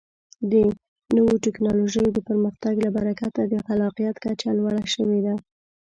د 0.51 0.53
نوو 1.15 1.35
ټکنالوژیو 1.45 2.05
د 2.13 2.17
پرمختګ 2.27 2.73
له 2.85 2.89
برکته 2.97 3.41
د 3.47 3.53
خلاقیت 3.67 4.15
کچه 4.25 4.49
لوړه 4.57 4.83
شوې 4.93 5.19
ده. 5.25 5.33